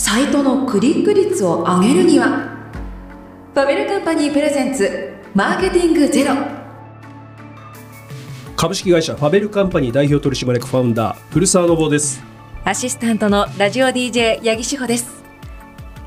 [0.00, 2.56] サイトのクリック率を上げるには
[3.52, 6.36] ファベルカンパニープレゼンツマーケティングゼロ。
[8.54, 12.22] 株式会社ファベルカンパニー代表取締役ファウンダー古澤信夫です。
[12.64, 15.24] アシスタントのラジオ DJ 八木志保です。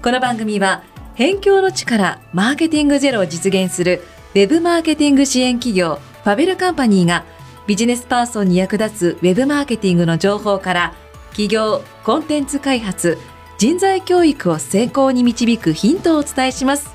[0.02, 0.84] この番組は
[1.18, 4.02] 辺境の地からマーケティングゼロを実現する
[4.34, 7.26] ウェブマーケティング支援企業ファベルカンパニーが
[7.68, 10.94] ビジネスパーソンに役立つウェブマーケティングの情報から
[11.32, 13.18] 企業、コンテンツ開発、
[13.62, 16.90] 人材教育を成功に導くヒントをお伝えします。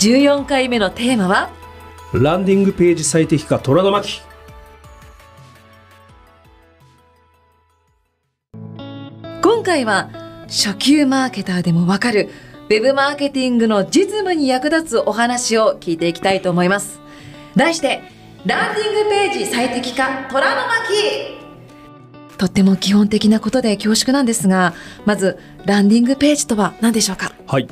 [0.00, 1.48] 14回目のテーマは
[2.12, 4.20] ランディングページ最適化虎の巻。
[9.40, 10.10] 今回は
[10.46, 12.28] 初級マーケターでもわかる
[12.68, 17.00] ウェブマーケティングの実務に役立つお話を聞いていきたいと思います。
[17.56, 18.02] 題して
[18.44, 21.37] ランディングページ最適化虎の巻
[22.38, 24.72] とっても基本的なことで恐縮なんですが
[25.04, 27.32] まずランディングページとは何でしょうか？
[27.46, 27.68] はい。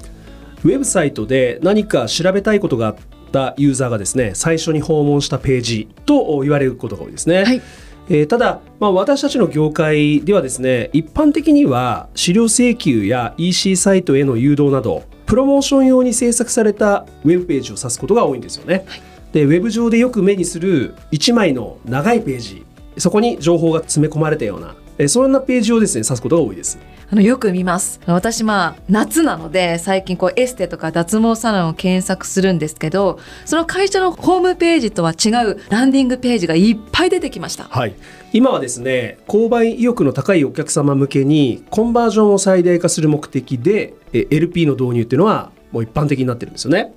[0.65, 2.97] ウェブサイトで何か調べたいことがあっ
[3.31, 7.63] たユーザーがですね最初に訪問したページと言われることが多いですね、はい。
[8.09, 18.85] えー、ただ、まあ、私たちの業界ではですね一般的には資料請求や EC サイトへの誘導などプロモーション用に制作されたウェブページを指すことが多いんですよね。
[18.89, 19.01] はい、
[19.33, 22.66] でウェブ上でよく目にする1枚の長いページ
[22.99, 26.79] そこに情報が詰め込まれたようなえそんなページをですね指すことが多いです。
[27.09, 28.01] あのよく見ます。
[28.07, 37.65] 私まあ夏なので最近こうエステとか脱毛サロンを検索するんですけどその会社のホームページとは違うランディングページがいっぱい出てきました。
[37.65, 37.95] はい。
[38.33, 46.95] 今はですね購買意欲の高いお客様向けにコンバージョンを最大化する目的で LP の導入っていうのはもう一般的になってるんですよね。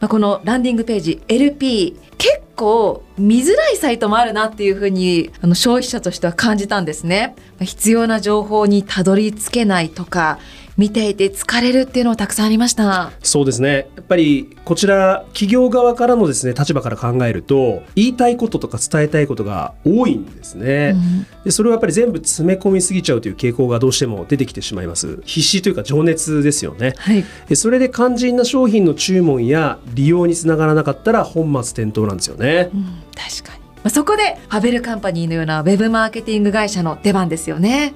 [0.00, 7.36] まあ、このランディングページ LP 結構見づらいサイトもあるなっていうふうにあの消費者としては感じたんですね。
[7.60, 10.38] 必要な情報にたどり着けないとか
[10.76, 13.12] 見ていて疲れるっていうのはたくさんありました。
[13.22, 13.88] そうですね。
[13.96, 25.20] やっぱりこちら企業側からのですね立場から考えると言いたいこととか伝えたいことが多いんですね、うん、でそれをやっぱり全部詰め込みすぎちゃうという傾向がどうしても出てきてしまいます。
[25.24, 32.84] 必死というか情熱ですよね、はい、それで肝心な商品の注文や利用につながらなかったら本末転倒なんですよね、うん、
[33.14, 33.90] 確かに。
[33.90, 37.94] そこでファベルカンパニーのようなウェブマーケティング会社の出番ですよね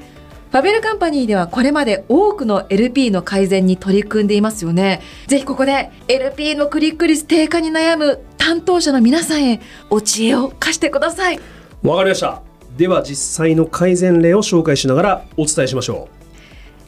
[0.51, 5.01] ファベルカンパニーではこれまで多くの LP の改善に取り組んでいますよね。
[5.29, 11.39] ぜひここで LP のクリック率低下に悩む担当者の皆さんへお知恵を貸してください。
[11.85, 12.43] わかりました。
[12.77, 16.09] では実際の改善例を紹介しながらお伝えしましょ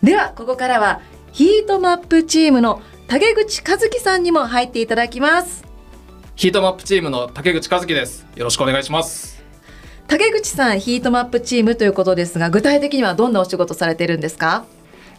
[0.03, 0.06] う。
[0.06, 1.00] ではここからは
[1.31, 5.65] ヒートマップチームの竹口和樹さんにも入っていただきます。
[6.34, 8.27] ヒートマップチームの竹口和樹です。
[8.34, 9.31] よろしくお願いします。
[10.12, 14.67] 竹口さんヒートマップチームということですが具体的にはどんなお仕事されてるんですか？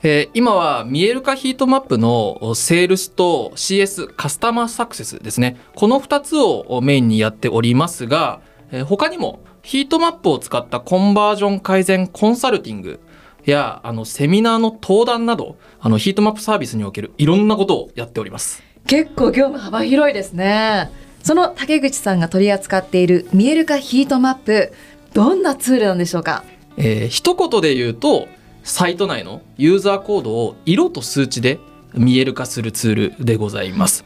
[0.03, 5.57] えー、今は見える化ヒートマップのセールスと CS カスタマーサクセスですね。
[5.73, 12.99] この2つをメインにやっておりますが、えー、他にもヒートマップを使ったコンバージョン改善コンサルティング
[13.45, 18.61] やあのセミナーの登壇などあのヒートマップサービスにおけるいろんなことをやっております。
[18.85, 20.91] 結構業務幅広いですね
[21.23, 24.73] その竹口さんが取り扱っている見える化ヒートマップ
[25.13, 26.43] どんなツールなんでしょうか、
[26.77, 28.27] えー、一言で言うと
[28.63, 31.59] サイト内のユーザーコードを色と数値で
[31.93, 34.03] 見える化するツールでございます。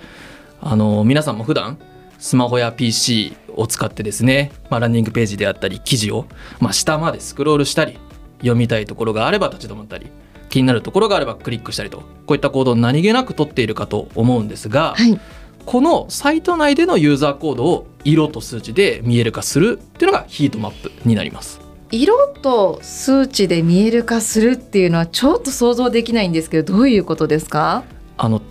[0.60, 1.78] あの皆さんも普段
[2.18, 6.26] スマホや PC を使ってですね、まあ、ランニングページであったり記事を、
[6.60, 8.00] まあ、下までスクロールしたり
[8.40, 10.08] 読みたいところがあれば立ち止まったり
[10.50, 15.20] 気になるところがあればクリックしたりとこういった行動を何気なく取っているかと思うんですが、はい、
[15.68, 21.60] このサイト内でのユーザーコードを色と数値で見える化するっていうのがヒートマップになります。
[21.92, 27.84] 色と数値で見える化するっていうのはちょっと想像できないんですけどどういうことですか？
[28.16, 28.42] あの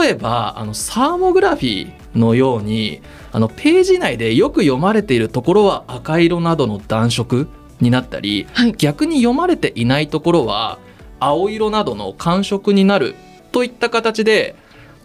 [0.00, 3.00] 例えばあのサーモグラフィーのように
[3.32, 7.48] あのページ内でよく読まれているところは赤色などの暖色
[7.80, 10.78] になったり、はい、逆に読まれていないところは
[11.20, 13.14] 青色などの感触になる
[13.52, 14.56] といった形で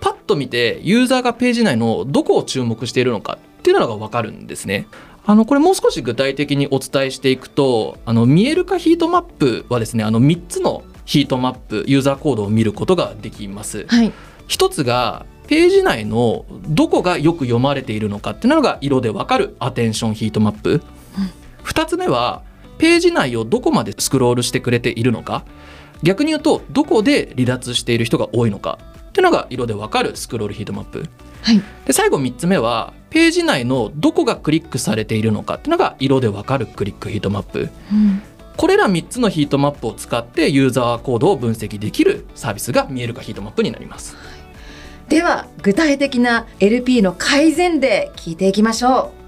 [0.01, 4.87] パッと見てユーザーがページ内のどこを注目しているのかっていうのが分かるんですね。
[5.23, 13.85] あのこれもう少し具体的にお伝えしていくとあの見える化ヒートマップはですねあの3つのヒートマップユーザーコードを見ることができます。
[13.87, 14.11] はい、
[14.47, 20.81] 1つがページ内のどこがよく読まれているのかっていうのが色でわかるアテンションヒートマップ、うん、
[21.65, 22.41] 2つ目は
[22.79, 25.45] ページ内をどこまでスクロールしてくれているのか。
[26.03, 28.79] 逆に言うとどこで離脱している人が多いのか
[29.11, 31.05] っていうのが色でわかるスクロールヒートマップ、
[31.41, 38.21] はい、で最後3つ目はページ内のどこがクリックされているのかっていうのが色でわかるクリックヒートマップ、うん、
[38.55, 44.15] これら3つのヒートマップを使ってユーザー行動を分析できるサービスがミエルカヒートマップになります。
[45.09, 49.21] では具体的な LP の改善例聞いていきましょう。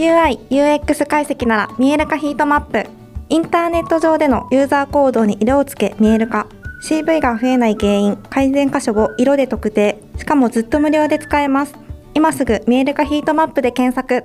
[0.00, 2.99] UI、UX 解析なら見える化ヒートマップ
[3.32, 6.48] インターネット上でのユーザーコードに色をつけ見える化。
[6.82, 10.00] CV が増えない原因改善箇所を色で特定。
[10.16, 11.76] しかもずっと無料で使えます。
[12.14, 14.24] 今すぐ見える化ヒートマップで検索。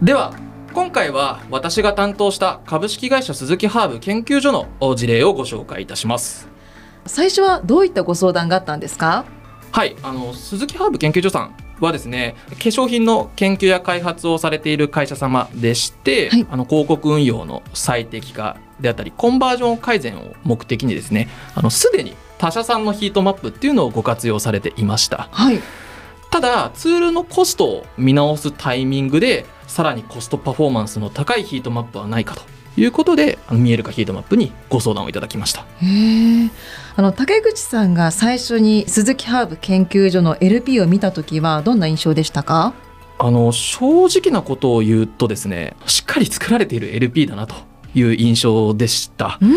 [0.00, 0.32] では
[0.72, 6.48] 今回は私が担当した株式会社鈴木ハーブ研究所の事例をご紹介いたします。
[7.04, 9.26] 最初はどういったご相談があったんですか？
[9.70, 25.60] はいあの鈴木ハーブ研究所さんはですね化粧品の研究や開発をされている会社様でして、はい、あの広告運用の最適化であったりコンバージョン改善を目的にですねあのすでに他社さんのヒートマップっていうのをご活用されていました、はい、
[26.30, 32.42] ただツールのコストを見直すタイミングでさらにコストパフォーマンスの高いヒートマップはないかと
[32.76, 35.66] いうことであの見えるかヒートマップにご相談をいただきました。
[35.80, 36.50] へ
[36.96, 42.72] あの竹口さんが最初に鈴木ハーブ研究所の LP を見た時はどんな印象でしたか？
[43.18, 47.54] あの正直なことを言うとですねしっかり作られている LP だなと
[47.94, 49.38] いう印象でした。
[49.40, 49.50] うん、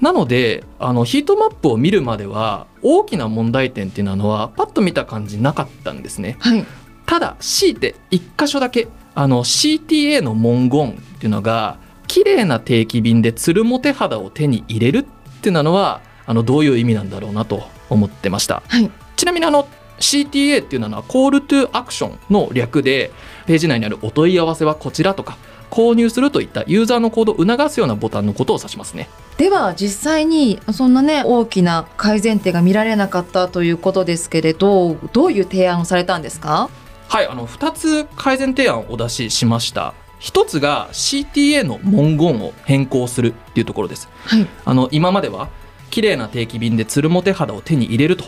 [0.00, 6.36] なのであのヒートマップを見るまでは大きな問題点っていうのはパッと見た感じなかったんですね。
[6.40, 6.64] はい、
[7.06, 15.04] ただ強いて1箇所だけあの CTA の文言っていうのが綺麗な定期便でつるもて肌を手に入れるっ
[15.40, 18.62] ていうのはあのどういう意味なんだろうなと思ってました。
[18.68, 19.68] はい、ちなみにあの
[19.98, 23.10] CTA っていうのはコールトゥアクションの略で
[23.46, 25.38] ページ内にあるお問い合わせはこちらとか
[25.70, 29.08] 購入するといったユーザーの行動を促すようなボタンのことを指しますね。
[29.36, 36.68] では実際にそんなね大きな改善点が見られなかったということですけれどどういう提案をされたんですか？
[37.08, 45.48] はいあの2つ改善提案をお出ししました一つが CTA の文言を変更するっていうところです、はい、あの今までは
[45.90, 48.24] 綺麗な定期便でつるもて肌を手に入れると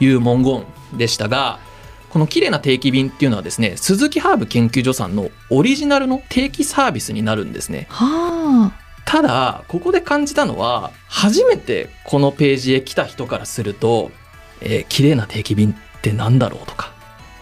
[0.00, 0.64] いう文言
[0.94, 1.58] でしたが
[2.10, 7.86] この綺麗な定期便っていうのはですね鈴木ハーブ研究所さんのオリジナルの定期サービスになるんですね。
[7.90, 8.88] はあ。
[9.04, 14.10] ただここで感じたのは初めてこのページへ来た人からすると、
[14.60, 16.92] えー、綺麗な定期便って何だろうとか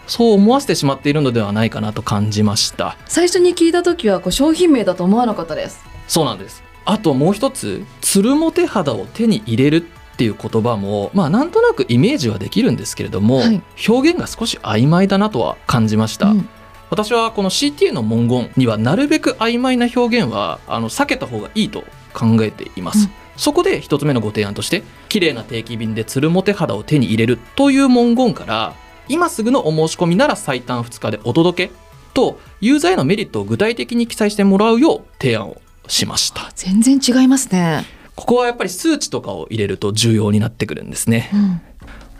[0.07, 2.97] そう思わせてしまっているのではないかなと感じました。
[3.05, 5.83] 最初に聞いた時はこう商品名だと思わなかったです。
[6.07, 6.63] そうなんです。
[6.85, 16.49] あともう一つつるもて肌を手に入れるっていう言葉もまあなんとなくイメージはできるんですけれども、はい、表現が少し曖昧だなとは感じました、うん、
[16.89, 21.83] 私はこの CTA の文言にはなるべく曖昧な表現はあの避けた方がいいと
[22.13, 28.73] 考えています、うん、そこで一つ目のご提案として綺麗な定期便でつるもて肌を手に入れるという文言から
[29.09, 31.73] 今すぐのお申し込みなら最短2日でお届け
[32.13, 41.29] とユーザーへのメリットを具体的に記載してもらうよう提案をしました全然違いますねここはやっぱり数値とかを入れると重要になってくるんですね。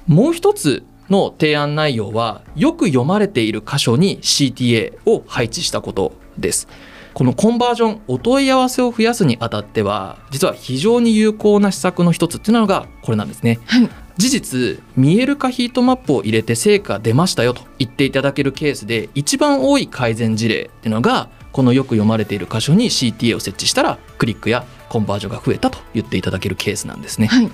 [0.08, 6.68] うん、もう一つの提案内容はよく読まれている箇所に CTA を配置したことです。
[7.16, 13.60] このコンバージョンお問い合わせを増やすにあたっては実は非常に有効な施策の一つっていうのがこれなんですね。
[13.66, 27.28] はい、事実見える化ヒートマップを入れて成果出ましたよと言っていただけるケースで一番多い改善事例っていうのがこのよく読まれている箇所に CTA を設置したらクリックやコンバージョンが増えたと言っていただけるケースなんですね。
[27.28, 27.50] はい、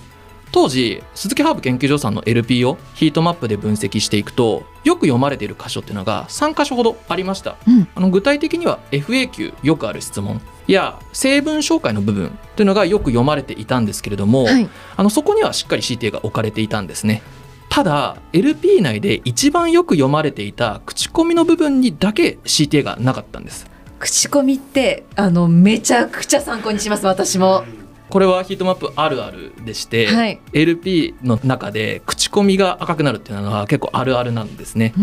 [0.54, 17.24] 当時鈴木ハーブ研究所さんの LP をヒートマップで分析していくとよく読まれている箇所っていうのが3箇所ほどありました、うん、あの具体的には FAQ よくある質問や成分紹介の部分というのがよく読まれていたんですけれども、はい、あのそこにはしっかり CTA が置かれていたんですね。
[17.70, 23.66] ただ LP 内で一番よく読まれていた口コミの部分にだけ CTA がなかったんです。
[23.98, 27.64] 口コミってあのめちゃくちゃ参考にします私も
[28.10, 34.94] これはヒートマップあるあるでして、はい、LP の中で口コミが赤くなるっていうのは結構あるあるなんですね。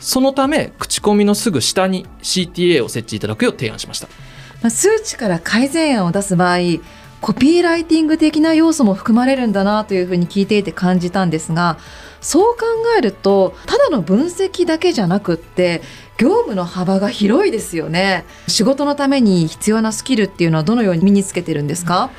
[0.00, 4.08] そのため口コミのすぐ下に CTA を設置いただくよう提案しました。
[4.70, 6.58] 数値から改善案を出す場合
[7.20, 11.78] コピーライティング的な要素も含まれるんだなというふうに聞いていて感じたんですが
[12.20, 12.64] そう考
[12.96, 15.82] えるとただの分析だけじゃなくって
[16.18, 18.24] 業務の幅が広いですよね。
[18.48, 22.10] 仕事のために必要なスキルっていうのはどのように身につけてるんですか？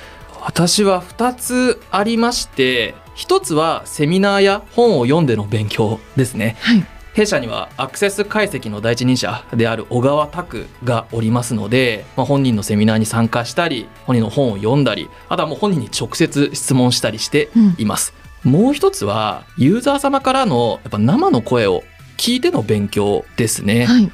[0.41, 18.13] 私は2つありまして1つはセミナーや本を読んでの勉強ですね、はい、弊社にはアクセス解析の第一人者である小川拓がおりますので、まあ、本人のセミナーに参加したり本人の本を読んだりあとはもう本人に直接質問したりしています、
[18.45, 21.83] うん、もう一つはユーザー様からのやっぱ生の声を
[22.19, 24.11] 聞いての勉強ですね、はい、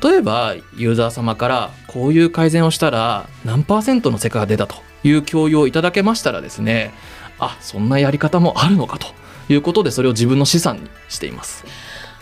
[0.00, 6.92] 例えばユーザー様からこういう改善をしたら何パーセントの成果が出たという共有をいただけましたらですね
[7.40, 9.08] あそんなやり方もあるのかと
[9.48, 11.64] いうことでそれを自分の資産にしています。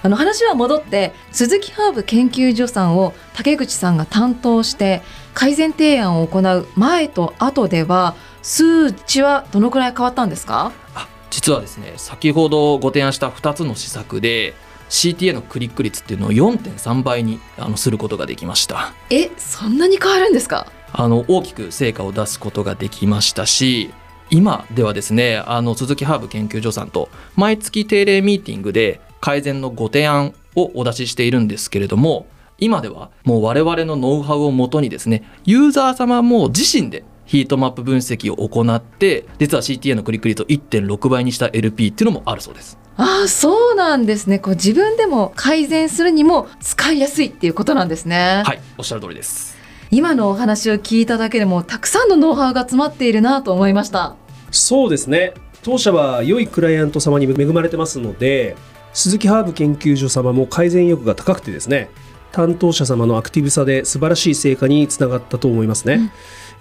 [0.03, 5.03] あの話は戻って鈴木ハーブ研究所さんを竹口さんが担当して
[5.35, 10.73] 改善提案を行う前と後では数値はどのくらい変わったんですか？
[10.95, 14.55] あ実はですね先ほどご提案した2つの施策で
[14.89, 18.93] CTA のクリック率っていうのを4.3倍にあのすることができました。
[19.11, 20.67] えそんなに変わるんですか？
[20.93, 23.91] あの大きく成果を出すことができましたし
[24.31, 32.27] 今ではですねあの鈴木ハーブ研究所さんと毎月定例ミーティングで改善のご提案をお出ししているんですけれども
[32.59, 42.79] 今ではもう我々のノウハウをもとにですねユーザー様も自身でヒートマップ分析を行って実は CTA のクリック率を1.6倍にした LP っていうのもあるそうです。
[42.97, 44.39] ああそうなんですね。
[44.39, 48.43] こう自分でも改善するにも使いやすいっていうことなんですね。
[48.47, 49.57] はいおっしゃる通りです。
[49.91, 54.17] 今のお話を聞いただけでもたくさんのノウハウが詰まっているなと思いました。
[54.51, 55.35] そうですね。
[55.67, 58.57] 当社は良いクライアント様に恵まれてますので
[58.93, 61.91] 鈴木ハーブ研究所様も改善意欲が高くてですね
[62.33, 66.11] 担当者様のアクティブさで素晴らしい成果につながったと思いますね、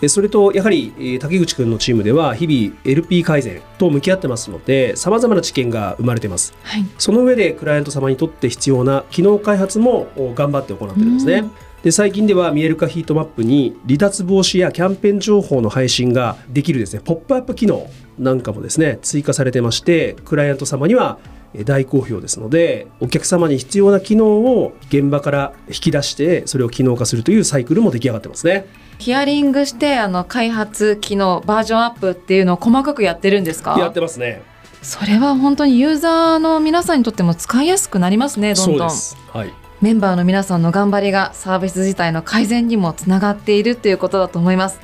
[0.01, 11.51] うん、それとやはり竹口君のチームでは日々 LP 改善と向き合ってますのでさまざまな知見が生まれてます、はい、その上でクライアント様にとって必要な機能開発も頑張って行ってるんですね、うん。
[11.83, 21.19] で最近では見える化ヒートマップに離脱防止やキャンペーン情報の配信ができるですねポップアップ機能なんかもですね追加されてましてクライアント様には
[21.63, 28.65] 大好評ですのでお客様に必要な機能を現場から引き出してそれを機能化するというサイクルも出来上がってますね。
[28.97, 33.77] ヒアリングしてあの開発機能バージョンアップっていうのを細かくやってるんですか？
[33.79, 34.41] やってますね。
[34.81, 38.89] それは本当にユーザーの皆さんにとっても使いやすくなりますねどんどん。
[38.89, 39.53] はい。
[39.81, 44.79] メンバーの皆さんの頑張りがサービス自体の改善にもつながっているということだと思います。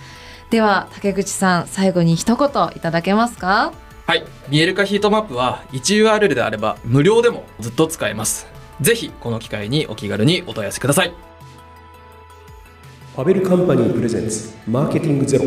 [0.50, 3.72] では竹口さん最後に一言いただけますか？
[4.12, 4.26] はい。
[4.50, 8.46] 見える化ヒートマップは 1URL であれば無料でもずっと使えます。
[8.82, 11.14] ぜひこの機会にお気軽にお問い合わせください。
[13.16, 15.46] ファベルカンパニープレゼンツマーケティングゼロ。